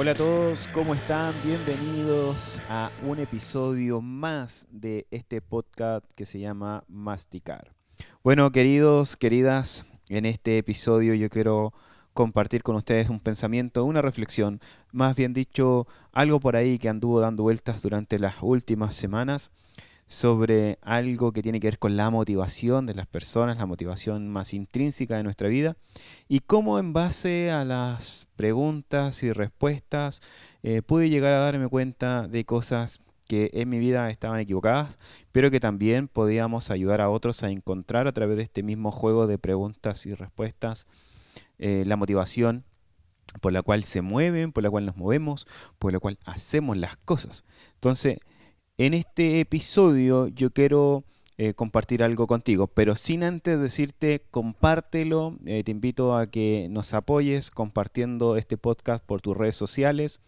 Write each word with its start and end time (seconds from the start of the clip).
Hola 0.00 0.12
a 0.12 0.14
todos, 0.14 0.68
¿cómo 0.68 0.94
están? 0.94 1.34
Bienvenidos 1.44 2.62
a 2.68 2.92
un 3.04 3.18
episodio 3.18 4.00
más 4.00 4.68
de 4.70 5.08
este 5.10 5.40
podcast 5.40 6.04
que 6.14 6.24
se 6.24 6.38
llama 6.38 6.84
Masticar. 6.86 7.72
Bueno, 8.22 8.52
queridos, 8.52 9.16
queridas, 9.16 9.86
en 10.08 10.24
este 10.24 10.56
episodio 10.56 11.14
yo 11.14 11.28
quiero 11.28 11.72
compartir 12.14 12.62
con 12.62 12.76
ustedes 12.76 13.10
un 13.10 13.18
pensamiento, 13.18 13.84
una 13.84 14.00
reflexión, 14.00 14.60
más 14.92 15.16
bien 15.16 15.32
dicho, 15.32 15.88
algo 16.12 16.38
por 16.38 16.54
ahí 16.54 16.78
que 16.78 16.88
anduvo 16.88 17.18
dando 17.18 17.42
vueltas 17.42 17.82
durante 17.82 18.20
las 18.20 18.36
últimas 18.40 18.94
semanas 18.94 19.50
sobre 20.08 20.78
algo 20.82 21.32
que 21.32 21.42
tiene 21.42 21.60
que 21.60 21.68
ver 21.68 21.78
con 21.78 21.96
la 21.96 22.10
motivación 22.10 22.86
de 22.86 22.94
las 22.94 23.06
personas, 23.06 23.58
la 23.58 23.66
motivación 23.66 24.28
más 24.28 24.54
intrínseca 24.54 25.18
de 25.18 25.22
nuestra 25.22 25.48
vida, 25.48 25.76
y 26.28 26.40
cómo 26.40 26.78
en 26.78 26.94
base 26.94 27.50
a 27.50 27.64
las 27.64 28.26
preguntas 28.34 29.22
y 29.22 29.32
respuestas 29.32 30.22
eh, 30.62 30.82
pude 30.82 31.10
llegar 31.10 31.34
a 31.34 31.40
darme 31.40 31.68
cuenta 31.68 32.26
de 32.26 32.44
cosas 32.44 33.00
que 33.28 33.50
en 33.52 33.68
mi 33.68 33.78
vida 33.78 34.08
estaban 34.08 34.40
equivocadas, 34.40 34.98
pero 35.30 35.50
que 35.50 35.60
también 35.60 36.08
podíamos 36.08 36.70
ayudar 36.70 37.02
a 37.02 37.10
otros 37.10 37.42
a 37.42 37.50
encontrar 37.50 38.08
a 38.08 38.12
través 38.12 38.38
de 38.38 38.44
este 38.44 38.62
mismo 38.62 38.90
juego 38.90 39.26
de 39.26 39.36
preguntas 39.36 40.06
y 40.06 40.14
respuestas 40.14 40.86
eh, 41.58 41.84
la 41.86 41.96
motivación 41.96 42.64
por 43.42 43.52
la 43.52 43.60
cual 43.60 43.84
se 43.84 44.00
mueven, 44.00 44.52
por 44.52 44.62
la 44.62 44.70
cual 44.70 44.86
nos 44.86 44.96
movemos, 44.96 45.46
por 45.78 45.92
la 45.92 45.98
cual 45.98 46.18
hacemos 46.24 46.78
las 46.78 46.96
cosas. 46.96 47.44
Entonces, 47.74 48.18
en 48.78 48.94
este 48.94 49.40
episodio 49.40 50.28
yo 50.28 50.50
quiero 50.50 51.04
eh, 51.36 51.52
compartir 51.54 52.02
algo 52.02 52.26
contigo, 52.28 52.68
pero 52.68 52.96
sin 52.96 53.24
antes 53.24 53.60
decirte 53.60 54.22
compártelo, 54.30 55.36
eh, 55.46 55.62
te 55.64 55.72
invito 55.72 56.16
a 56.16 56.28
que 56.28 56.68
nos 56.70 56.94
apoyes 56.94 57.50
compartiendo 57.50 58.36
este 58.36 58.56
podcast 58.56 59.04
por 59.04 59.20
tus 59.20 59.36
redes 59.36 59.56
sociales, 59.56 60.20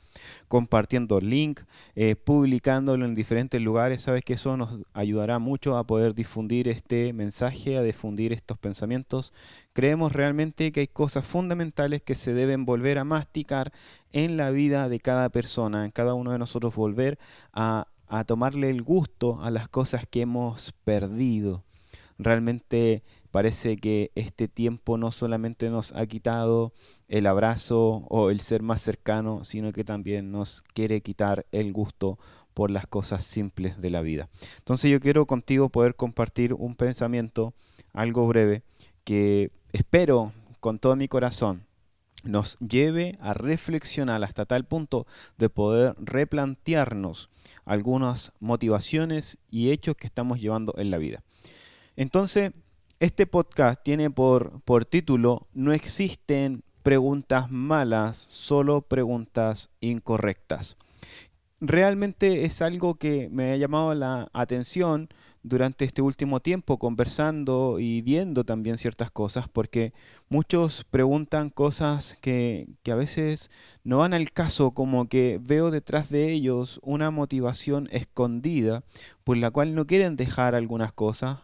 compartiendo 0.49 1.21
link, 1.21 1.61
eh, 1.95 2.17
publicándolo 2.17 3.05
en 3.05 3.15
diferentes 3.15 3.61
lugares, 3.61 4.03
sabes 4.03 4.25
que 4.25 4.33
eso 4.33 4.57
nos 4.57 4.81
ayudará 4.93 5.39
mucho 5.39 5.77
a 5.77 5.85
poder 5.85 6.15
difundir 6.15 6.67
este 6.67 7.13
mensaje, 7.13 7.77
a 7.77 7.83
difundir 7.83 8.33
estos 8.33 8.59
pensamientos. 8.59 9.33
Creemos 9.73 10.13
realmente 10.13 10.73
que 10.73 10.81
hay 10.81 10.89
cosas 10.89 11.25
fundamentales 11.25 12.03
que 12.03 12.17
se 12.17 12.35
deben 12.35 12.65
volver 12.65 12.99
a 12.99 13.05
masticar 13.05 13.73
en 14.13 14.37
la 14.37 14.51
vida 14.51 14.89
de 14.89 14.99
cada 14.99 15.29
persona, 15.29 15.85
en 15.85 15.93
cada 15.93 16.15
uno 16.15 16.33
de 16.33 16.39
nosotros 16.39 16.75
volver 16.75 17.17
a 17.53 17.87
a 18.11 18.25
tomarle 18.25 18.71
el 18.71 18.83
gusto 18.83 19.41
a 19.41 19.51
las 19.51 19.69
cosas 19.69 20.05
que 20.07 20.23
hemos 20.23 20.73
perdido. 20.85 21.65
Realmente 22.19 23.05
parece 23.31 23.77
que 23.77 24.11
este 24.17 24.49
tiempo 24.49 24.99
no 24.99 25.13
solamente 25.13 25.71
nos 25.71 25.95
ha 25.95 26.05
quitado 26.07 26.73
el 27.09 27.27
abrazo 27.29 28.05
o 28.09 28.31
el 28.31 28.41
ser 28.41 28.63
más 28.63 28.83
cercano, 28.83 29.45
sino 29.45 29.73
que 29.73 29.85
también 29.85 30.33
nos 30.33 30.61
quiere 30.61 31.01
quitar 31.03 31.47
el 31.53 31.73
gusto 31.73 32.19
por 32.53 32.73
las 32.73 32.89
cosas 32.89 33.25
simples 33.25 33.81
de 33.81 33.91
la 33.91 34.03
vida. 34.03 34.29
Entonces 34.59 34.91
yo 34.91 35.01
quiero 35.01 35.27
contigo 35.27 35.69
poder 35.69 35.95
compartir 35.95 36.53
un 36.53 36.75
pensamiento 36.75 37.55
algo 37.93 38.27
breve 38.27 38.63
que 39.05 39.53
espero 39.73 40.33
con 40.59 40.81
todo 40.81 40.97
mi 40.97 41.07
corazón 41.07 41.65
nos 42.25 42.59
lleve 42.59 43.17
a 43.21 43.35
reflexionar 43.35 44.23
hasta 44.25 44.47
tal 44.47 44.65
punto 44.65 45.07
de 45.39 45.49
poder 45.49 45.95
replantearnos 45.99 47.31
algunas 47.65 48.33
motivaciones 48.41 49.39
y 49.51 49.71
hechos 49.71 49.97
que 49.97 50.07
estamos 50.07 50.41
llevando 50.41 50.75
en 50.77 50.91
la 50.91 50.99
vida. 50.99 51.23
Entonces, 51.97 52.53
este 52.99 53.27
podcast 53.27 53.83
tiene 53.83 54.11
por, 54.11 54.61
por 54.63 54.85
título 54.85 55.47
No 55.53 55.73
existen 55.73 56.63
preguntas 56.83 57.51
malas, 57.51 58.17
solo 58.29 58.83
preguntas 58.83 59.71
incorrectas. 59.81 60.77
Realmente 61.63 62.45
es 62.45 62.63
algo 62.63 62.95
que 62.95 63.29
me 63.31 63.53
ha 63.53 63.57
llamado 63.57 63.95
la 63.95 64.31
atención 64.33 65.11
durante 65.43 65.85
este 65.85 66.01
último 66.01 66.41
tiempo 66.41 66.79
conversando 66.79 67.79
y 67.79 68.01
viendo 68.01 68.45
también 68.45 68.79
ciertas 68.79 69.11
cosas, 69.11 69.47
porque 69.47 69.93
muchos 70.31 70.85
preguntan 70.85 71.51
cosas 71.51 72.17
que, 72.23 72.67
a 72.91 72.95
veces 72.95 73.51
no 73.85 73.99
van 73.99 74.15
al 74.15 74.33
caso, 74.33 74.71
como 74.71 75.09
que 75.09 75.39
veo 75.43 75.71
detrás 75.71 76.09
de 76.09 76.33
ellos 76.33 76.81
una 76.83 77.11
motivación 77.11 77.89
escondida 77.91 78.83
por 79.23 79.37
la 79.37 79.51
cual 79.51 79.75
no 79.75 79.87
quieren 79.87 80.17
dejar 80.17 80.55
algunas 80.55 80.95
cosas, 80.95 81.41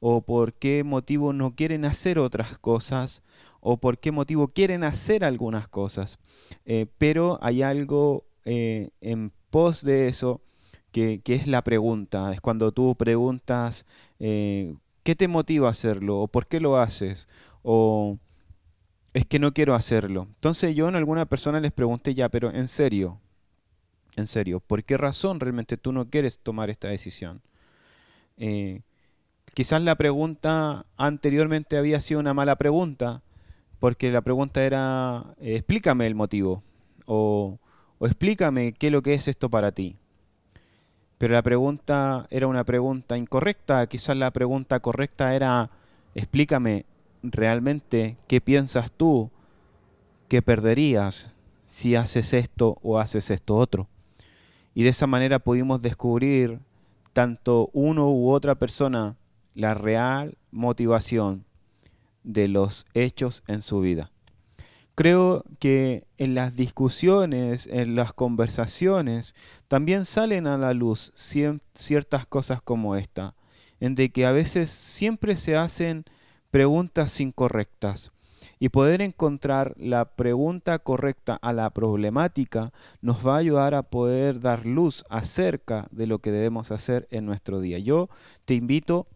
o 0.00 0.22
por 0.22 0.54
qué 0.54 0.82
motivo 0.82 1.32
no 1.32 1.54
quieren 1.54 1.84
hacer 1.84 2.18
otras 2.18 2.58
cosas, 2.58 3.22
o 3.60 3.76
por 3.76 3.98
qué 3.98 4.10
motivo 4.10 4.48
quieren 4.48 4.82
hacer 4.82 5.24
algunas 5.24 5.68
cosas. 5.68 6.18
Eh, 6.64 6.86
pero 6.98 7.38
hay 7.42 7.62
algo 7.62 8.24
eh, 8.44 8.90
en 9.00 9.32
pos 9.50 9.84
de 9.84 10.08
eso 10.08 10.40
que, 10.92 11.20
es 11.24 11.46
la 11.46 11.62
pregunta. 11.62 12.32
Es 12.32 12.40
cuando 12.40 12.72
tú 12.72 12.94
preguntas 12.96 13.86
eh, 14.18 14.74
qué 15.02 15.14
te 15.14 15.28
motiva 15.28 15.68
a 15.68 15.70
hacerlo 15.70 16.20
o 16.20 16.28
por 16.28 16.46
qué 16.46 16.60
lo 16.60 16.76
haces 16.76 17.28
o 17.62 18.18
es 19.12 19.26
que 19.26 19.38
no 19.38 19.52
quiero 19.52 19.74
hacerlo. 19.74 20.28
Entonces 20.34 20.74
yo 20.74 20.88
en 20.88 20.96
alguna 20.96 21.26
persona 21.26 21.60
les 21.60 21.72
pregunté 21.72 22.14
ya, 22.14 22.28
pero 22.28 22.50
en 22.50 22.68
serio, 22.68 23.18
en 24.16 24.26
serio, 24.26 24.60
¿por 24.60 24.84
qué 24.84 24.96
razón 24.96 25.40
realmente 25.40 25.76
tú 25.76 25.92
no 25.92 26.08
quieres 26.08 26.38
tomar 26.38 26.70
esta 26.70 26.88
decisión? 26.88 27.40
Eh, 28.36 28.82
quizás 29.54 29.82
la 29.82 29.96
pregunta 29.96 30.86
anteriormente 30.96 31.76
había 31.76 32.00
sido 32.00 32.20
una 32.20 32.34
mala 32.34 32.56
pregunta, 32.56 33.22
porque 33.78 34.10
la 34.10 34.20
pregunta 34.20 34.62
era, 34.62 35.34
explícame 35.40 36.06
el 36.06 36.14
motivo, 36.14 36.62
o, 37.06 37.58
o 38.00 38.06
explícame 38.06 38.72
qué 38.72 38.88
es 38.88 38.92
lo 38.92 39.02
que 39.02 39.14
es 39.14 39.28
esto 39.28 39.48
para 39.48 39.70
ti 39.70 39.96
pero 41.20 41.34
la 41.34 41.42
pregunta 41.42 42.26
era 42.30 42.46
una 42.46 42.64
pregunta 42.64 43.18
incorrecta, 43.18 43.86
quizás 43.88 44.16
la 44.16 44.30
pregunta 44.30 44.80
correcta 44.80 45.34
era, 45.34 45.70
explícame 46.14 46.86
realmente 47.22 48.16
qué 48.26 48.40
piensas 48.40 48.90
tú 48.90 49.30
que 50.28 50.40
perderías 50.40 51.30
si 51.66 51.94
haces 51.94 52.32
esto 52.32 52.78
o 52.82 52.98
haces 52.98 53.30
esto 53.30 53.56
otro. 53.56 53.86
Y 54.72 54.82
de 54.82 54.88
esa 54.88 55.06
manera 55.06 55.40
pudimos 55.40 55.82
descubrir 55.82 56.58
tanto 57.12 57.68
uno 57.74 58.10
u 58.10 58.30
otra 58.30 58.54
persona 58.54 59.18
la 59.54 59.74
real 59.74 60.38
motivación 60.50 61.44
de 62.24 62.48
los 62.48 62.86
hechos 62.94 63.42
en 63.46 63.60
su 63.60 63.80
vida. 63.80 64.10
Creo 65.00 65.44
que 65.58 66.04
en 66.18 66.34
las 66.34 66.54
discusiones, 66.54 67.66
en 67.68 67.94
las 67.94 68.12
conversaciones, 68.12 69.34
también 69.66 70.04
salen 70.04 70.46
a 70.46 70.58
la 70.58 70.74
luz 70.74 71.10
ciertas 71.14 72.26
cosas 72.26 72.60
como 72.60 72.96
esta, 72.96 73.34
en 73.80 73.94
de 73.94 74.10
que 74.10 74.26
a 74.26 74.32
veces 74.32 74.70
siempre 74.70 75.38
se 75.38 75.56
hacen 75.56 76.04
preguntas 76.50 77.18
incorrectas. 77.18 78.12
Y 78.58 78.68
poder 78.68 79.00
encontrar 79.00 79.74
la 79.78 80.04
pregunta 80.04 80.78
correcta 80.78 81.34
a 81.40 81.54
la 81.54 81.70
problemática 81.70 82.70
nos 83.00 83.26
va 83.26 83.36
a 83.36 83.38
ayudar 83.38 83.74
a 83.74 83.84
poder 83.84 84.40
dar 84.42 84.66
luz 84.66 85.06
acerca 85.08 85.88
de 85.92 86.06
lo 86.06 86.18
que 86.18 86.30
debemos 86.30 86.72
hacer 86.72 87.08
en 87.10 87.24
nuestro 87.24 87.62
día. 87.62 87.78
Yo 87.78 88.10
te 88.44 88.52
invito 88.52 89.06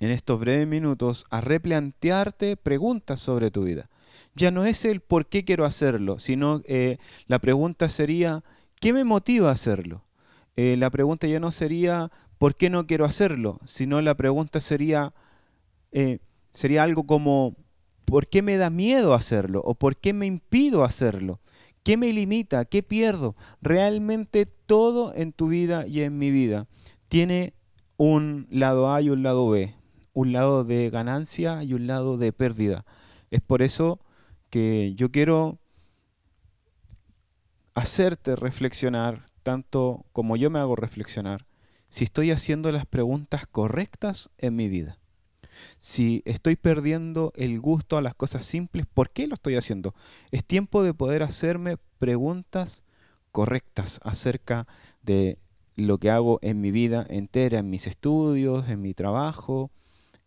en 0.00 0.10
estos 0.10 0.38
breves 0.38 0.68
minutos 0.68 1.24
a 1.30 1.40
replantearte 1.40 2.58
preguntas 2.58 3.20
sobre 3.20 3.50
tu 3.50 3.62
vida 3.62 3.88
ya 4.34 4.50
no 4.50 4.64
es 4.64 4.84
el 4.84 5.00
por 5.00 5.26
qué 5.26 5.44
quiero 5.44 5.64
hacerlo, 5.64 6.18
sino 6.18 6.60
eh, 6.64 6.98
la 7.26 7.38
pregunta 7.38 7.88
sería, 7.88 8.44
¿qué 8.80 8.92
me 8.92 9.04
motiva 9.04 9.50
a 9.50 9.52
hacerlo? 9.52 10.04
Eh, 10.56 10.76
la 10.78 10.90
pregunta 10.90 11.26
ya 11.26 11.40
no 11.40 11.50
sería, 11.50 12.10
¿por 12.38 12.54
qué 12.54 12.70
no 12.70 12.86
quiero 12.86 13.04
hacerlo? 13.04 13.60
Sino 13.64 14.00
la 14.00 14.16
pregunta 14.16 14.60
sería, 14.60 15.14
eh, 15.92 16.18
sería 16.52 16.82
algo 16.82 17.06
como, 17.06 17.56
¿por 18.04 18.26
qué 18.26 18.42
me 18.42 18.56
da 18.56 18.70
miedo 18.70 19.14
hacerlo? 19.14 19.62
¿O 19.64 19.74
por 19.74 19.96
qué 19.96 20.12
me 20.12 20.26
impido 20.26 20.84
hacerlo? 20.84 21.40
¿Qué 21.82 21.96
me 21.96 22.12
limita? 22.12 22.64
¿Qué 22.64 22.82
pierdo? 22.82 23.34
Realmente 23.60 24.46
todo 24.46 25.14
en 25.14 25.32
tu 25.32 25.48
vida 25.48 25.86
y 25.86 26.02
en 26.02 26.18
mi 26.18 26.30
vida 26.30 26.68
tiene 27.08 27.54
un 27.96 28.46
lado 28.50 28.92
A 28.92 29.02
y 29.02 29.10
un 29.10 29.22
lado 29.22 29.48
B, 29.48 29.74
un 30.12 30.32
lado 30.32 30.64
de 30.64 30.90
ganancia 30.90 31.62
y 31.64 31.74
un 31.74 31.86
lado 31.86 32.18
de 32.18 32.32
pérdida. 32.32 32.84
Es 33.30 33.40
por 33.40 33.62
eso 33.62 34.00
que 34.52 34.92
yo 34.96 35.10
quiero 35.10 35.58
hacerte 37.72 38.36
reflexionar, 38.36 39.24
tanto 39.42 40.04
como 40.12 40.36
yo 40.36 40.50
me 40.50 40.58
hago 40.58 40.76
reflexionar, 40.76 41.46
si 41.88 42.04
estoy 42.04 42.32
haciendo 42.32 42.70
las 42.70 42.84
preguntas 42.84 43.46
correctas 43.46 44.28
en 44.36 44.54
mi 44.54 44.68
vida. 44.68 44.98
Si 45.78 46.20
estoy 46.26 46.56
perdiendo 46.56 47.32
el 47.34 47.60
gusto 47.60 47.96
a 47.96 48.02
las 48.02 48.14
cosas 48.14 48.44
simples, 48.44 48.84
¿por 48.92 49.08
qué 49.08 49.26
lo 49.26 49.36
estoy 49.36 49.54
haciendo? 49.54 49.94
Es 50.32 50.44
tiempo 50.44 50.82
de 50.82 50.92
poder 50.92 51.22
hacerme 51.22 51.78
preguntas 51.98 52.82
correctas 53.30 54.00
acerca 54.04 54.66
de 55.00 55.38
lo 55.76 55.96
que 55.96 56.10
hago 56.10 56.38
en 56.42 56.60
mi 56.60 56.72
vida 56.72 57.06
entera, 57.08 57.60
en 57.60 57.70
mis 57.70 57.86
estudios, 57.86 58.68
en 58.68 58.82
mi 58.82 58.92
trabajo, 58.92 59.70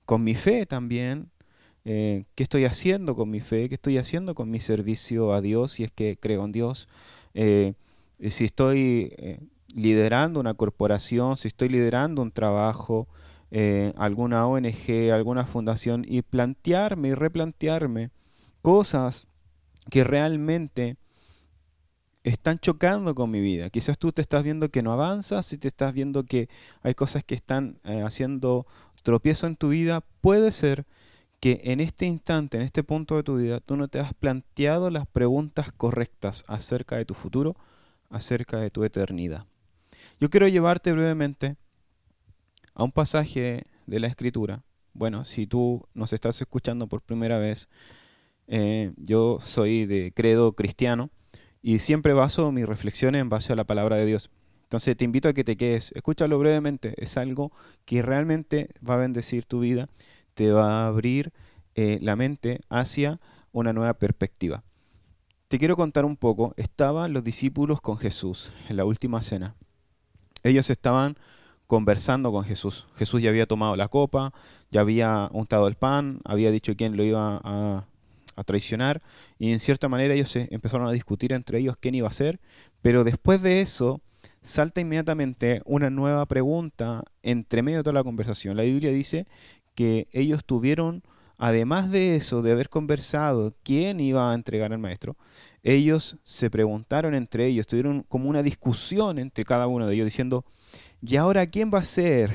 con 0.04 0.24
mi 0.24 0.34
fe 0.34 0.66
también, 0.66 1.30
eh, 1.86 2.26
qué 2.34 2.44
estoy 2.44 2.66
haciendo 2.66 3.16
con 3.16 3.30
mi 3.30 3.40
fe, 3.40 3.70
qué 3.70 3.76
estoy 3.76 4.00
haciendo 4.00 4.34
con 4.34 4.50
mi 4.50 4.60
servicio 4.60 5.34
a 5.34 5.42
Dios, 5.42 5.74
si 5.74 5.84
es 5.84 5.92
que 5.92 6.18
creo 6.20 6.44
en 6.44 6.52
Dios, 6.52 6.88
eh, 7.36 7.76
si 8.30 8.46
estoy 8.46 9.14
eh, 9.18 9.40
liderando 9.74 10.40
una 10.40 10.54
corporación, 10.54 11.38
si 11.38 11.50
estoy 11.50 11.70
liderando 11.70 12.22
un 12.22 12.32
trabajo, 12.32 13.08
eh, 13.52 13.94
alguna 13.98 14.48
ONG, 14.48 15.12
alguna 15.14 15.46
fundación, 15.46 16.06
y 16.08 16.22
plantearme 16.22 17.10
y 17.10 17.14
replantearme 17.14 18.10
cosas 18.62 19.28
que 19.92 20.04
realmente 20.04 20.98
están 22.24 22.58
chocando 22.58 23.14
con 23.14 23.30
mi 23.30 23.42
vida. 23.42 23.70
Quizás 23.70 24.00
tú 24.00 24.12
te 24.12 24.24
estás 24.24 24.44
viendo 24.44 24.70
que 24.70 24.82
no 24.82 24.92
avanzas, 24.92 25.46
si 25.46 25.60
te 25.60 25.68
estás 25.68 25.94
viendo 25.94 26.24
que 26.24 26.50
hay 26.82 26.96
cosas 26.96 27.24
que 27.24 27.36
están 27.36 27.80
haciendo 27.84 28.66
tropiezo 29.04 29.46
en 29.46 29.56
tu 29.56 29.70
vida, 29.70 30.04
puede 30.22 30.52
ser 30.52 30.88
que 31.46 31.62
en 31.66 31.80
este 31.80 32.08
instante, 32.08 32.58
en 32.58 32.64
este 32.64 32.84
punto 32.84 33.18
de 33.18 33.22
tu 33.22 33.38
vida, 33.38 33.60
tú 33.60 33.78
no 33.78 33.88
te 33.88 34.00
has 34.00 34.16
planteado 34.16 34.90
las 34.90 35.06
preguntas 35.06 35.72
correctas 35.72 36.44
acerca 36.48 36.98
de 36.98 37.06
tu 37.06 37.14
futuro, 37.14 37.56
acerca 38.10 38.58
de 38.58 38.72
tu 38.72 38.84
eternidad. 38.84 39.46
Yo 40.20 40.32
quiero 40.32 40.48
llevarte 40.48 40.92
brevemente 40.92 41.56
a 42.74 42.84
un 42.84 42.92
pasaje 42.92 43.64
de 43.86 44.00
la 44.00 44.08
Escritura. 44.08 44.64
Bueno, 44.94 45.24
si 45.24 45.46
tú 45.46 45.88
nos 45.94 46.14
estás 46.14 46.42
escuchando 46.42 46.88
por 46.88 47.04
primera 47.04 47.38
vez, 47.38 47.70
eh, 48.48 48.94
yo 48.98 49.38
soy 49.40 49.86
de 49.86 50.14
credo 50.16 50.54
cristiano 50.54 51.12
y 51.62 51.78
siempre 51.78 52.14
baso 52.14 52.52
mis 52.52 52.66
reflexiones 52.66 53.22
en 53.22 53.30
base 53.30 53.54
a 53.54 53.56
la 53.56 53.66
palabra 53.66 53.98
de 53.98 54.08
Dios. 54.08 54.32
Entonces 54.64 54.98
te 54.98 55.06
invito 55.06 55.30
a 55.30 55.34
que 55.34 55.44
te 55.44 55.58
quedes, 55.58 55.92
escúchalo 55.92 56.40
brevemente, 56.40 56.96
es 56.98 57.18
algo 57.18 57.52
que 57.86 58.02
realmente 58.02 58.72
va 58.82 58.96
a 58.96 58.98
bendecir 58.98 59.46
tu 59.46 59.60
vida 59.60 59.90
te 60.36 60.52
va 60.52 60.84
a 60.84 60.88
abrir 60.88 61.34
eh, 61.74 61.98
la 62.02 62.16
mente 62.16 62.62
hacia 62.70 63.20
una 63.52 63.74
nueva 63.74 63.96
perspectiva. 63.96 64.64
Te 65.48 65.58
quiero 65.58 65.76
contar 65.76 66.06
un 66.06 66.18
poco. 66.18 66.54
Estaban 66.58 67.14
los 67.14 67.24
discípulos 67.24 67.82
con 67.82 67.98
Jesús 67.98 68.54
en 68.70 68.78
la 68.78 68.86
última 68.86 69.22
cena. 69.22 69.56
Ellos 70.44 70.70
estaban 70.70 71.18
conversando 71.66 72.32
con 72.32 72.44
Jesús. 72.44 72.86
Jesús 72.96 73.22
ya 73.22 73.30
había 73.30 73.48
tomado 73.48 73.76
la 73.76 73.88
copa, 73.88 74.34
ya 74.70 74.82
había 74.82 75.30
untado 75.32 75.68
el 75.68 75.76
pan, 75.76 76.20
había 76.24 76.52
dicho 76.52 76.76
quién 76.76 76.96
lo 76.96 77.04
iba 77.04 77.42
a, 77.44 77.88
a 78.36 78.44
traicionar 78.44 79.02
y 79.40 79.52
en 79.52 79.60
cierta 79.60 79.90
manera 79.90 80.14
ellos 80.14 80.36
empezaron 80.36 80.88
a 80.88 80.92
discutir 80.92 81.34
entre 81.34 81.60
ellos 81.60 81.78
quién 81.80 81.96
iba 81.96 82.08
a 82.08 82.14
ser, 82.14 82.40
pero 82.82 83.04
después 83.04 83.42
de 83.42 83.62
eso 83.62 84.02
salta 84.42 84.82
inmediatamente 84.82 85.62
una 85.66 85.90
nueva 85.90 86.26
pregunta 86.28 87.04
entre 87.24 87.64
medio 87.64 87.80
de 87.80 87.84
toda 87.84 87.94
la 87.94 88.04
conversación. 88.04 88.58
La 88.58 88.64
Biblia 88.64 88.92
dice 88.92 89.26
que 89.76 90.08
ellos 90.12 90.46
tuvieron, 90.46 91.04
además 91.38 91.92
de 91.92 92.16
eso, 92.16 92.42
de 92.42 92.52
haber 92.52 92.70
conversado 92.70 93.54
quién 93.64 94.00
iba 94.00 94.32
a 94.32 94.36
entregar 94.36 94.74
al 94.74 94.80
maestro, 94.80 95.16
ellos 95.64 96.18
se 96.24 96.50
preguntaron 96.50 97.16
entre 97.16 97.48
ellos, 97.48 97.68
tuvieron 97.68 98.04
como 98.04 98.30
una 98.30 98.44
discusión 98.44 99.20
entre 99.20 99.46
cada 99.46 99.68
uno 99.68 99.88
de 99.88 99.96
ellos 99.96 100.06
diciendo, 100.06 100.46
¿y 101.02 101.16
ahora 101.16 101.48
quién 101.48 101.72
va 101.74 101.80
a 101.80 101.84
ser 101.84 102.34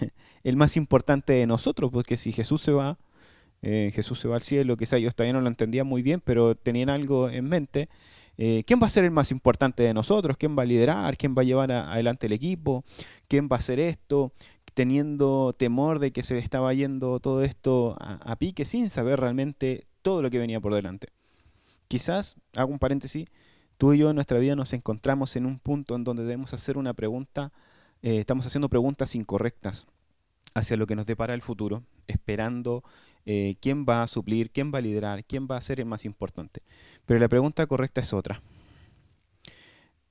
el 0.44 0.56
más 0.56 0.76
importante 0.76 1.32
de 1.32 1.46
nosotros? 1.46 1.90
Porque 1.92 2.16
si 2.16 2.32
Jesús 2.32 2.62
se 2.62 2.72
va, 2.72 2.98
eh, 3.62 3.90
Jesús 3.94 4.20
se 4.20 4.28
va 4.28 4.36
al 4.36 4.42
cielo, 4.42 4.76
quizá 4.76 4.96
ellos 4.96 5.14
todavía 5.14 5.32
no 5.32 5.40
lo 5.40 5.48
entendían 5.48 5.86
muy 5.86 6.02
bien, 6.02 6.20
pero 6.24 6.54
tenían 6.54 6.88
algo 6.88 7.28
en 7.28 7.48
mente. 7.48 7.88
Eh, 8.36 8.62
¿Quién 8.64 8.80
va 8.80 8.86
a 8.86 8.90
ser 8.90 9.04
el 9.04 9.10
más 9.10 9.32
importante 9.32 9.82
de 9.82 9.92
nosotros? 9.92 10.36
¿Quién 10.36 10.56
va 10.56 10.62
a 10.62 10.66
liderar? 10.66 11.16
¿Quién 11.16 11.34
va 11.36 11.42
a 11.42 11.44
llevar 11.44 11.72
adelante 11.72 12.26
el 12.26 12.32
equipo? 12.32 12.84
¿Quién 13.26 13.48
va 13.50 13.56
a 13.56 13.58
hacer 13.58 13.80
esto? 13.80 14.32
Teniendo 14.78 15.56
temor 15.58 15.98
de 15.98 16.12
que 16.12 16.22
se 16.22 16.34
le 16.34 16.40
estaba 16.40 16.72
yendo 16.72 17.18
todo 17.18 17.42
esto 17.42 17.96
a, 17.98 18.36
pique 18.36 18.64
sin 18.64 18.90
saber 18.90 19.18
realmente 19.18 19.88
todo 20.02 20.22
lo 20.22 20.30
que 20.30 20.38
venía 20.38 20.60
por 20.60 20.72
delante. 20.72 21.08
Quizás, 21.88 22.36
hago 22.54 22.70
un 22.70 22.78
paréntesis, 22.78 23.26
tú 23.76 23.92
y 23.92 23.98
yo 23.98 24.08
en 24.08 24.14
nuestra 24.14 24.38
vida 24.38 24.54
nos 24.54 24.72
encontramos 24.74 25.34
en 25.34 25.46
un 25.46 25.58
punto 25.58 25.96
en 25.96 26.04
donde 26.04 26.22
debemos 26.22 26.54
hacer 26.54 26.78
una 26.78 26.94
pregunta, 26.94 27.50
eh, 28.02 28.20
estamos 28.20 28.46
haciendo 28.46 28.68
preguntas 28.68 29.16
incorrectas 29.16 29.88
hacia 30.54 30.76
lo 30.76 30.86
que 30.86 30.94
nos 30.94 31.06
depara 31.06 31.34
el 31.34 31.42
futuro, 31.42 31.82
esperando 32.06 32.84
eh, 33.26 33.56
quién 33.60 33.84
va 33.84 34.04
a 34.04 34.06
suplir, 34.06 34.52
quién 34.52 34.70
va 34.72 34.78
a 34.78 34.82
liderar, 34.82 35.24
quién 35.24 35.48
va 35.50 35.56
a 35.56 35.60
ser 35.60 35.80
el 35.80 35.86
más 35.86 36.04
importante. 36.04 36.62
Pero 37.04 37.18
la 37.18 37.28
pregunta 37.28 37.66
correcta 37.66 38.00
es 38.00 38.12
otra. 38.12 38.42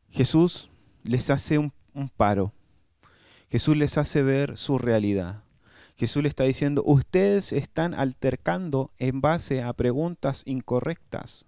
Jesús 0.09 0.69
les 1.05 1.29
hace 1.29 1.57
un 1.57 1.71
paro 2.17 2.51
Jesús 3.49 3.77
les 3.77 3.97
hace 3.97 4.23
ver 4.23 4.57
su 4.57 4.77
realidad. 4.77 5.44
Jesús 5.95 6.21
le 6.21 6.29
está 6.29 6.44
diciendo, 6.44 6.83
ustedes 6.85 7.53
están 7.53 7.94
altercando 7.94 8.91
en 8.99 9.19
base 9.19 9.63
a 9.63 9.73
preguntas 9.73 10.44
incorrectas, 10.45 11.47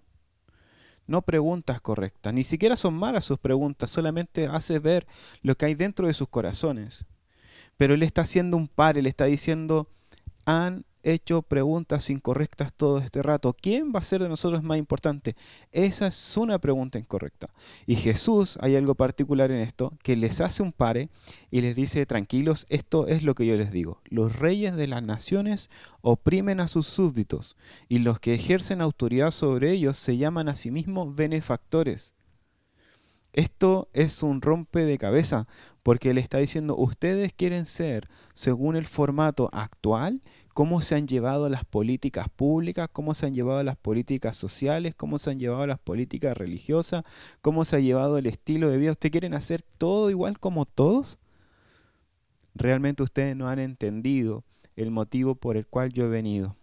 no 1.06 1.22
preguntas 1.22 1.80
correctas. 1.80 2.34
Ni 2.34 2.42
siquiera 2.42 2.74
son 2.76 2.94
malas 2.94 3.24
sus 3.24 3.38
preguntas, 3.38 3.90
solamente 3.90 4.46
hace 4.46 4.78
ver 4.78 5.06
lo 5.42 5.56
que 5.56 5.66
hay 5.66 5.74
dentro 5.74 6.06
de 6.06 6.14
sus 6.14 6.28
corazones. 6.28 7.04
Pero 7.76 7.94
Él 7.94 8.02
está 8.02 8.22
haciendo 8.22 8.56
un 8.56 8.66
par, 8.66 8.98
Él 8.98 9.06
está 9.06 9.26
diciendo, 9.26 9.88
han 10.46 10.84
hecho 11.02 11.42
preguntas 11.42 12.10
incorrectas 12.10 12.72
todo 12.72 12.98
este 12.98 13.22
rato. 13.22 13.54
¿Quién 13.54 13.92
va 13.94 14.00
a 14.00 14.04
ser 14.04 14.22
de 14.22 14.28
nosotros 14.28 14.62
más 14.62 14.78
importante? 14.78 15.36
Esa 15.72 16.06
es 16.06 16.36
una 16.36 16.58
pregunta 16.58 16.98
incorrecta. 16.98 17.50
Y 17.86 17.96
Jesús, 17.96 18.58
hay 18.60 18.76
algo 18.76 18.94
particular 18.94 19.50
en 19.50 19.60
esto, 19.60 19.92
que 20.02 20.16
les 20.16 20.40
hace 20.40 20.62
un 20.62 20.72
pare 20.72 21.08
y 21.50 21.60
les 21.60 21.74
dice, 21.74 22.04
tranquilos, 22.06 22.66
esto 22.68 23.06
es 23.06 23.22
lo 23.22 23.34
que 23.34 23.46
yo 23.46 23.56
les 23.56 23.72
digo. 23.72 24.00
Los 24.04 24.36
reyes 24.36 24.76
de 24.76 24.86
las 24.86 25.02
naciones 25.02 25.70
oprimen 26.02 26.60
a 26.60 26.68
sus 26.68 26.86
súbditos 26.86 27.56
y 27.88 27.98
los 27.98 28.20
que 28.20 28.34
ejercen 28.34 28.80
autoridad 28.80 29.30
sobre 29.30 29.72
ellos 29.72 29.96
se 29.96 30.16
llaman 30.16 30.48
a 30.48 30.54
sí 30.54 30.70
mismos 30.70 31.14
benefactores. 31.14 32.14
Esto 33.32 33.88
es 33.92 34.22
un 34.22 34.42
rompe 34.42 34.84
de 34.84 34.98
cabeza, 34.98 35.46
porque 35.82 36.12
le 36.14 36.20
está 36.20 36.38
diciendo, 36.38 36.76
ustedes 36.76 37.32
quieren 37.32 37.66
ser, 37.66 38.08
según 38.34 38.74
el 38.74 38.86
formato 38.86 39.48
actual, 39.52 40.20
cómo 40.52 40.80
se 40.82 40.96
han 40.96 41.06
llevado 41.06 41.48
las 41.48 41.64
políticas 41.64 42.28
públicas, 42.28 42.88
cómo 42.92 43.14
se 43.14 43.26
han 43.26 43.34
llevado 43.34 43.62
las 43.62 43.76
políticas 43.76 44.36
sociales, 44.36 44.94
cómo 44.96 45.18
se 45.18 45.30
han 45.30 45.38
llevado 45.38 45.66
las 45.66 45.78
políticas 45.78 46.36
religiosas, 46.36 47.04
cómo 47.40 47.64
se 47.64 47.76
ha 47.76 47.80
llevado 47.80 48.18
el 48.18 48.26
estilo 48.26 48.68
de 48.68 48.78
vida. 48.78 48.90
¿Ustedes 48.90 49.12
quieren 49.12 49.34
hacer 49.34 49.62
todo 49.62 50.10
igual 50.10 50.40
como 50.40 50.66
todos? 50.66 51.18
Realmente 52.54 53.02
ustedes 53.04 53.36
no 53.36 53.48
han 53.48 53.60
entendido 53.60 54.44
el 54.74 54.90
motivo 54.90 55.36
por 55.36 55.56
el 55.56 55.66
cual 55.66 55.92
yo 55.92 56.04
he 56.04 56.08
venido. 56.08 56.56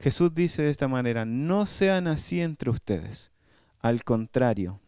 Jesús 0.00 0.34
dice 0.34 0.62
de 0.62 0.70
esta 0.70 0.88
manera, 0.88 1.26
no 1.26 1.66
sean 1.66 2.06
así 2.06 2.40
entre 2.40 2.70
ustedes. 2.70 3.30
Al 3.80 4.04
contrario, 4.04 4.80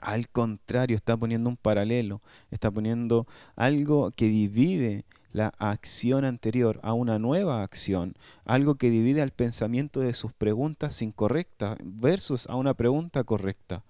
al 0.00 0.28
contrario, 0.28 0.96
está 0.96 1.16
poniendo 1.16 1.48
un 1.48 1.56
paralelo, 1.56 2.20
está 2.50 2.70
poniendo 2.70 3.26
algo 3.54 4.10
que 4.10 4.26
divide 4.26 5.04
la 5.32 5.52
acción 5.58 6.24
anterior 6.24 6.80
a 6.82 6.92
una 6.92 7.18
nueva 7.18 7.62
acción, 7.62 8.14
algo 8.44 8.76
que 8.76 8.90
divide 8.90 9.22
al 9.22 9.32
pensamiento 9.32 10.00
de 10.00 10.14
sus 10.14 10.32
preguntas 10.32 11.02
incorrectas 11.02 11.78
versus 11.82 12.46
a 12.48 12.56
una 12.56 12.74
pregunta 12.74 13.24
correcta. 13.24 13.82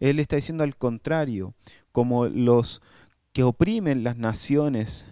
Él 0.00 0.18
está 0.18 0.36
diciendo 0.36 0.64
al 0.64 0.76
contrario, 0.76 1.54
como 1.92 2.26
los 2.26 2.82
que 3.32 3.42
oprimen 3.42 4.04
las 4.04 4.16
naciones 4.16 5.06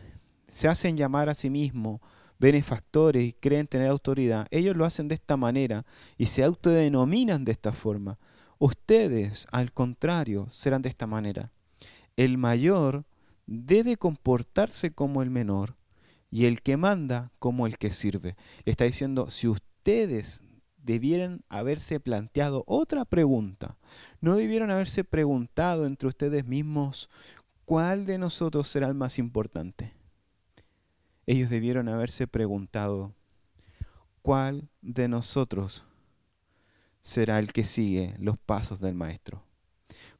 se 0.49 0.69
hacen 0.69 0.97
llamar 0.97 1.29
a 1.29 1.35
sí 1.35 1.51
mismos 1.51 2.01
benefactores 2.39 3.27
y 3.27 3.33
creen 3.33 3.67
tener 3.67 3.89
autoridad, 3.89 4.47
ellos 4.51 4.77
lo 4.77 4.85
hacen 4.85 5.09
de 5.09 5.15
esta 5.15 5.37
manera 5.37 5.85
y 6.17 6.27
se 6.27 6.45
autodenominan 6.45 7.45
de 7.45 7.53
esta 7.53 7.73
forma. 7.73 8.19
Ustedes, 8.59 9.47
al 9.53 9.73
contrario, 9.73 10.49
serán 10.51 10.83
de 10.83 10.89
esta 10.89 11.07
manera. 11.07 11.53
El 12.17 12.39
mayor 12.39 13.05
debe 13.47 13.97
comportarse 13.97 14.93
como 14.93 15.23
el 15.23 15.31
menor 15.31 15.77
y 16.31 16.47
el 16.47 16.63
que 16.63 16.77
manda 16.77 17.33
como 17.39 17.67
el 17.67 17.79
que 17.79 17.93
sirve. 17.93 18.37
Le 18.65 18.73
está 18.73 18.85
diciendo, 18.85 19.31
si 19.31 19.49
ustedes 19.49 20.43
debieran 20.77 21.43
haberse 21.49 22.01
planteado 22.01 22.65
otra 22.67 23.05
pregunta, 23.05 23.77
no 24.21 24.37
debieron 24.37 24.71
haberse 24.71 25.05
preguntado 25.05 25.87
entre 25.87 26.09
ustedes 26.09 26.47
mismos 26.47 27.09
cuál 27.65 28.07
de 28.07 28.19
nosotros 28.19 28.69
será 28.69 28.87
el 28.87 28.95
más 28.95 29.19
importante. 29.19 29.96
Ellos 31.27 31.51
debieron 31.51 31.89
haberse 31.89 32.27
preguntado 32.27 33.15
cuál 34.23 34.69
de 34.81 35.09
nosotros 35.09 35.85
será 37.03 37.39
el 37.39 37.53
que 37.53 37.65
sigue 37.65 38.15
los 38.19 38.39
pasos 38.39 38.81
del 38.81 38.95
Maestro. 38.95 39.43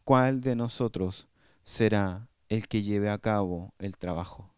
¿Cuál 0.05 0.41
de 0.41 0.55
nosotros 0.55 1.29
será 1.63 2.29
el 2.49 2.69
que 2.69 2.83
lleve 2.83 3.11
a 3.11 3.19
cabo 3.19 3.75
el 3.79 3.97
trabajo. 3.97 4.55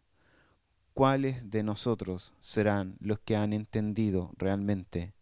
¿Cuáles 0.94 1.50
de 1.50 1.62
nosotros 1.62 2.34
serán 2.40 2.96
los 3.00 3.18
que 3.20 3.36
han 3.36 3.52
entendido 3.52 4.32
realmente 4.36 5.14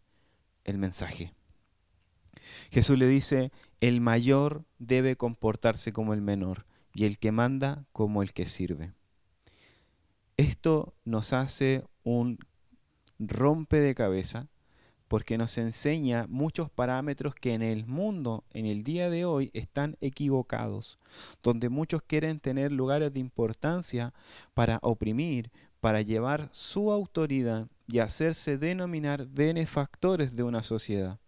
el 0.63 0.77
mensaje? 0.77 1.33
Jesús 2.71 2.97
le 2.97 3.07
dice, 3.07 3.51
el 3.79 4.01
mayor 4.01 4.65
debe 4.79 5.15
comportarse 5.15 5.93
como 5.93 6.13
el 6.13 6.21
menor 6.21 6.65
y 6.93 7.05
el 7.05 7.19
que 7.19 7.31
manda 7.31 7.85
como 7.93 8.23
el 8.23 8.33
que 8.33 8.47
sirve. 8.47 8.93
Esto 10.37 10.93
nos 11.03 11.33
hace 11.33 11.83
un 12.03 12.37
rompe 13.17 13.77
de 13.77 13.95
cabeza 13.95 14.47
porque 15.07 15.35
nos 15.35 15.57
enseña 15.57 16.27
muchos 16.29 16.69
parámetros 16.69 17.33
que 17.33 17.55
en 17.55 17.63
el 17.63 17.87
mundo, 17.87 18.43
en 18.51 18.67
el 18.67 18.83
día 18.83 19.09
de 19.09 19.25
hoy, 19.25 19.49
están 19.55 19.97
equivocados, 19.99 20.99
donde 21.41 21.69
muchos 21.69 22.03
quieren 22.03 22.39
tener 22.39 22.71
lugares 22.71 23.11
de 23.11 23.19
importancia 23.19 24.13
para 24.53 24.77
oprimir, 24.83 25.49
para 25.79 26.03
llevar 26.03 26.49
su 26.51 26.91
autoridad 26.91 27.67
y 27.87 27.97
hacerse 27.97 28.59
denominar 28.59 29.25
benefactores 29.25 30.35
de 30.35 30.43
una 30.43 30.61
sociedad, 30.61 31.19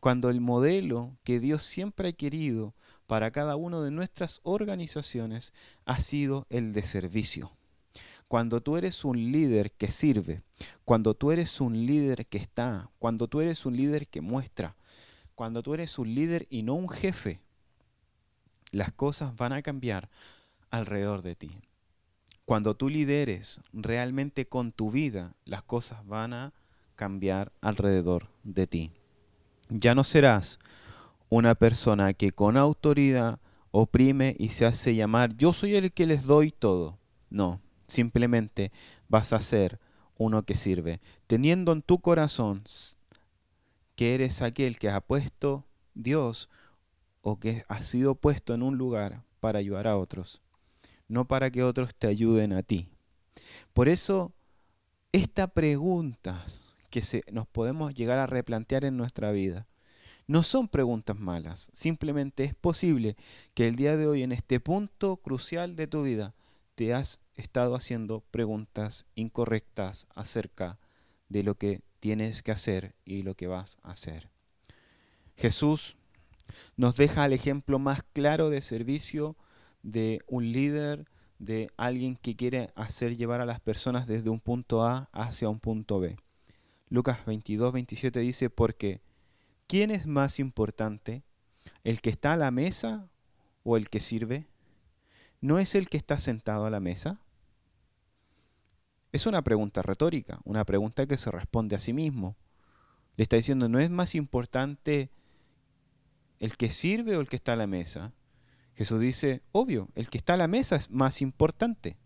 cuando 0.00 0.30
el 0.30 0.40
modelo 0.40 1.18
que 1.22 1.38
Dios 1.38 1.64
siempre 1.64 2.08
ha 2.08 2.12
querido 2.12 2.74
para 3.06 3.30
cada 3.30 3.56
una 3.56 3.82
de 3.82 3.90
nuestras 3.90 4.40
organizaciones 4.42 5.52
ha 5.84 6.00
sido 6.00 6.46
el 6.48 6.72
de 6.72 6.82
servicio. 6.82 7.52
Cuando 8.28 8.60
tú 8.60 8.76
eres 8.76 9.04
un 9.04 9.32
líder 9.32 9.72
que 9.72 9.90
sirve, 9.90 10.42
cuando 10.84 11.14
tú 11.14 11.30
eres 11.30 11.60
un 11.60 11.86
líder 11.86 12.26
que 12.26 12.38
está, 12.38 12.90
cuando 12.98 13.28
tú 13.28 13.40
eres 13.40 13.66
un 13.66 13.76
líder 13.76 14.08
que 14.08 14.20
muestra, 14.20 14.74
cuando 15.34 15.62
tú 15.62 15.74
eres 15.74 15.98
un 15.98 16.14
líder 16.14 16.46
y 16.50 16.62
no 16.62 16.74
un 16.74 16.88
jefe, 16.88 17.40
las 18.70 18.92
cosas 18.92 19.36
van 19.36 19.52
a 19.52 19.62
cambiar 19.62 20.08
alrededor 20.70 21.22
de 21.22 21.36
ti. 21.36 21.50
Cuando 22.44 22.74
tú 22.74 22.88
lideres 22.88 23.60
realmente 23.72 24.46
con 24.46 24.72
tu 24.72 24.90
vida, 24.90 25.34
las 25.44 25.62
cosas 25.62 26.06
van 26.06 26.32
a 26.32 26.52
cambiar 26.96 27.52
alrededor 27.60 28.28
de 28.42 28.66
ti. 28.66 28.90
Ya 29.70 29.94
no 29.94 30.04
serás 30.04 30.58
una 31.28 31.54
persona 31.54 32.12
que 32.12 32.32
con 32.32 32.56
autoridad 32.56 33.38
oprime 33.70 34.36
y 34.38 34.50
se 34.50 34.66
hace 34.66 34.94
llamar 34.94 35.36
yo 35.36 35.52
soy 35.52 35.74
el 35.74 35.92
que 35.92 36.06
les 36.06 36.24
doy 36.24 36.50
todo. 36.50 36.98
No, 37.30 37.60
simplemente 37.86 38.72
vas 39.08 39.32
a 39.32 39.40
ser 39.40 39.80
uno 40.16 40.44
que 40.44 40.54
sirve, 40.54 41.00
teniendo 41.26 41.72
en 41.72 41.82
tu 41.82 42.00
corazón 42.00 42.62
que 43.96 44.14
eres 44.14 44.42
aquel 44.42 44.78
que 44.78 44.90
ha 44.90 45.00
puesto 45.00 45.64
Dios 45.94 46.48
o 47.22 47.38
que 47.38 47.64
ha 47.68 47.82
sido 47.82 48.14
puesto 48.14 48.54
en 48.54 48.62
un 48.62 48.78
lugar 48.78 49.22
para 49.40 49.58
ayudar 49.58 49.86
a 49.86 49.96
otros 49.96 50.40
no 51.08 51.26
para 51.26 51.50
que 51.50 51.62
otros 51.62 51.94
te 51.94 52.06
ayuden 52.06 52.52
a 52.52 52.62
ti. 52.62 52.88
Por 53.72 53.88
eso, 53.88 54.32
estas 55.12 55.50
preguntas 55.50 56.74
que 56.90 57.02
se, 57.02 57.24
nos 57.32 57.46
podemos 57.46 57.94
llegar 57.94 58.18
a 58.18 58.26
replantear 58.26 58.84
en 58.84 58.96
nuestra 58.96 59.32
vida, 59.32 59.66
no 60.26 60.42
son 60.42 60.68
preguntas 60.68 61.18
malas, 61.18 61.70
simplemente 61.74 62.44
es 62.44 62.54
posible 62.54 63.16
que 63.52 63.68
el 63.68 63.76
día 63.76 63.96
de 63.96 64.06
hoy, 64.06 64.22
en 64.22 64.32
este 64.32 64.58
punto 64.58 65.18
crucial 65.18 65.76
de 65.76 65.86
tu 65.86 66.02
vida, 66.02 66.34
te 66.74 66.94
has 66.94 67.20
estado 67.34 67.74
haciendo 67.74 68.20
preguntas 68.30 69.06
incorrectas 69.14 70.06
acerca 70.14 70.78
de 71.28 71.42
lo 71.42 71.56
que 71.56 71.82
tienes 72.00 72.42
que 72.42 72.52
hacer 72.52 72.94
y 73.04 73.22
lo 73.22 73.34
que 73.34 73.46
vas 73.46 73.78
a 73.82 73.92
hacer. 73.92 74.28
Jesús 75.36 75.96
nos 76.76 76.96
deja 76.96 77.24
el 77.24 77.32
ejemplo 77.32 77.78
más 77.78 78.02
claro 78.12 78.50
de 78.50 78.62
servicio 78.62 79.36
de 79.82 80.20
un 80.26 80.52
líder, 80.52 81.06
de 81.38 81.70
alguien 81.76 82.16
que 82.16 82.36
quiere 82.36 82.68
hacer 82.74 83.16
llevar 83.16 83.40
a 83.40 83.46
las 83.46 83.60
personas 83.60 84.06
desde 84.06 84.30
un 84.30 84.40
punto 84.40 84.84
A 84.84 85.08
hacia 85.12 85.48
un 85.48 85.60
punto 85.60 86.00
B. 86.00 86.16
Lucas 86.88 87.24
22, 87.26 87.72
27 87.72 88.20
dice, 88.20 88.50
porque 88.50 89.00
¿quién 89.66 89.90
es 89.90 90.06
más 90.06 90.38
importante? 90.38 91.22
¿El 91.82 92.00
que 92.00 92.10
está 92.10 92.34
a 92.34 92.36
la 92.36 92.50
mesa 92.50 93.08
o 93.62 93.76
el 93.76 93.88
que 93.88 94.00
sirve? 94.00 94.46
¿No 95.40 95.58
es 95.58 95.74
el 95.74 95.88
que 95.88 95.96
está 95.96 96.18
sentado 96.18 96.66
a 96.66 96.70
la 96.70 96.80
mesa? 96.80 97.20
Es 99.14 99.26
una 99.26 99.42
pregunta 99.42 99.80
retórica, 99.80 100.40
una 100.42 100.64
pregunta 100.64 101.06
que 101.06 101.16
se 101.16 101.30
responde 101.30 101.76
a 101.76 101.78
sí 101.78 101.92
mismo. 101.92 102.34
Le 103.16 103.22
está 103.22 103.36
diciendo, 103.36 103.68
¿no 103.68 103.78
es 103.78 103.88
más 103.88 104.16
importante 104.16 105.08
el 106.40 106.56
que 106.56 106.72
sirve 106.72 107.16
o 107.16 107.20
el 107.20 107.28
que 107.28 107.36
está 107.36 107.52
a 107.52 107.56
la 107.56 107.68
mesa? 107.68 108.12
Jesús 108.74 108.98
dice, 108.98 109.42
obvio, 109.52 109.88
el 109.94 110.10
que 110.10 110.18
está 110.18 110.34
a 110.34 110.36
la 110.36 110.48
mesa 110.48 110.74
es 110.74 110.90
más 110.90 111.22
importante. 111.22 111.96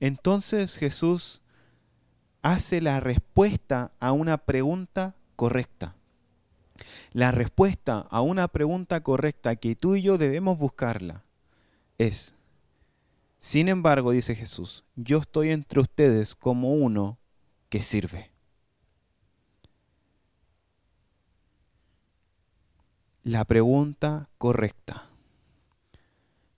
Entonces 0.00 0.78
Jesús 0.78 1.42
hace 2.40 2.80
la 2.80 3.00
respuesta 3.00 3.92
a 4.00 4.12
una 4.12 4.38
pregunta 4.38 5.16
correcta. 5.36 5.96
La 7.12 7.30
respuesta 7.30 8.06
a 8.10 8.22
una 8.22 8.48
pregunta 8.48 9.02
correcta 9.02 9.56
que 9.56 9.76
tú 9.76 9.96
y 9.96 10.02
yo 10.02 10.16
debemos 10.16 10.56
buscarla 10.56 11.24
es, 12.00 12.34
sin 13.40 13.68
embargo, 13.68 14.12
dice 14.12 14.34
Jesús, 14.34 14.84
yo 14.96 15.18
estoy 15.18 15.50
entre 15.50 15.80
ustedes 15.80 16.34
como 16.34 16.72
uno 16.72 17.18
que 17.68 17.82
sirve. 17.82 18.30
La 23.22 23.44
pregunta 23.44 24.30
correcta 24.38 25.10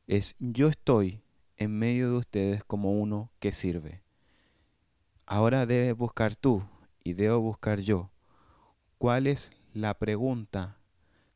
es, 0.06 0.36
yo 0.38 0.68
estoy 0.68 1.22
en 1.56 1.76
medio 1.76 2.10
de 2.10 2.16
ustedes 2.18 2.62
como 2.62 2.92
uno 2.92 3.32
que 3.40 3.50
sirve. 3.50 4.04
Ahora 5.26 5.66
debes 5.66 5.96
buscar 5.96 6.36
tú 6.36 6.62
y 7.02 7.14
debo 7.14 7.40
buscar 7.40 7.80
yo. 7.80 8.12
¿Cuál 8.96 9.26
es 9.26 9.50
la 9.74 9.94
pregunta 9.94 10.78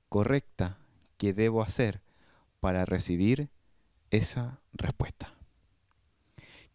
correcta 0.09 0.79
que 1.19 1.33
debo 1.33 1.61
hacer 1.61 2.03
para 2.61 2.85
recibir 2.85 3.51
esa 4.11 4.61
respuesta? 4.73 5.33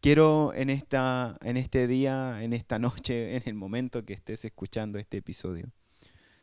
Quiero 0.01 0.51
en, 0.55 0.71
esta, 0.71 1.37
en 1.43 1.57
este 1.57 1.85
día, 1.85 2.43
en 2.43 2.53
esta 2.53 2.79
noche, 2.79 3.35
en 3.35 3.43
el 3.45 3.53
momento 3.53 4.03
que 4.03 4.13
estés 4.13 4.43
escuchando 4.45 4.97
este 4.97 5.17
episodio, 5.17 5.71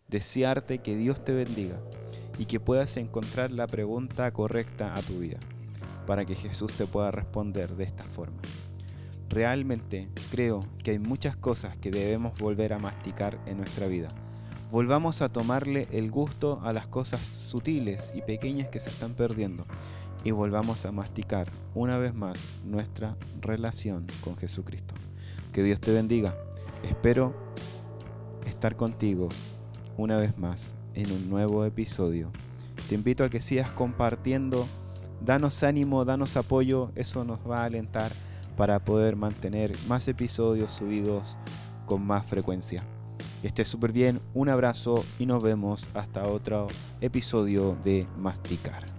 desearte 0.06 0.78
que 0.78 0.96
Dios 0.96 1.24
te 1.24 1.32
bendiga 1.32 1.80
y 2.38 2.46
que 2.46 2.60
puedas 2.60 2.96
encontrar 2.96 3.50
la 3.50 3.66
pregunta 3.66 4.30
correcta 4.32 4.96
a 4.96 5.02
tu 5.02 5.18
vida 5.18 5.38
para 6.06 6.24
que 6.24 6.34
Jesús 6.34 6.72
te 6.72 6.86
pueda 6.86 7.10
responder 7.10 7.74
de 7.76 7.84
esta 7.84 8.04
forma. 8.04 8.38
Realmente 9.28 10.08
creo 10.30 10.64
que 10.82 10.92
hay 10.92 10.98
muchas 10.98 11.36
cosas 11.36 11.76
que 11.76 11.90
debemos 11.90 12.38
volver 12.38 12.72
a 12.72 12.78
masticar 12.78 13.38
en 13.46 13.58
nuestra 13.58 13.88
vida. 13.88 14.08
Volvamos 14.70 15.20
a 15.20 15.28
tomarle 15.28 15.88
el 15.92 16.10
gusto 16.10 16.60
a 16.62 16.72
las 16.72 16.86
cosas 16.86 17.26
sutiles 17.26 18.12
y 18.14 18.22
pequeñas 18.22 18.68
que 18.68 18.80
se 18.80 18.90
están 18.90 19.14
perdiendo 19.14 19.66
y 20.24 20.30
volvamos 20.30 20.84
a 20.84 20.92
masticar 20.92 21.50
una 21.74 21.96
vez 21.98 22.14
más 22.14 22.38
nuestra 22.64 23.16
relación 23.40 24.06
con 24.22 24.36
Jesucristo. 24.36 24.94
Que 25.52 25.62
Dios 25.62 25.80
te 25.80 25.92
bendiga. 25.92 26.34
Espero 26.82 27.34
estar 28.46 28.76
contigo 28.76 29.28
una 29.96 30.16
vez 30.16 30.36
más 30.38 30.76
en 30.94 31.12
un 31.12 31.28
nuevo 31.28 31.64
episodio. 31.64 32.30
Te 32.88 32.94
invito 32.94 33.24
a 33.24 33.30
que 33.30 33.40
sigas 33.40 33.70
compartiendo, 33.70 34.66
danos 35.24 35.62
ánimo, 35.62 36.04
danos 36.04 36.36
apoyo, 36.36 36.90
eso 36.94 37.24
nos 37.24 37.38
va 37.48 37.62
a 37.62 37.64
alentar 37.64 38.12
para 38.56 38.84
poder 38.84 39.14
mantener 39.14 39.76
más 39.86 40.08
episodios 40.08 40.72
subidos 40.72 41.36
con 41.86 42.04
más 42.04 42.26
frecuencia. 42.26 42.82
Que 43.40 43.48
estés 43.48 43.68
súper 43.68 43.92
bien, 43.92 44.20
un 44.34 44.48
abrazo 44.48 45.04
y 45.18 45.26
nos 45.26 45.42
vemos 45.42 45.88
hasta 45.94 46.26
otro 46.26 46.66
episodio 47.00 47.76
de 47.84 48.06
Masticar. 48.18 48.97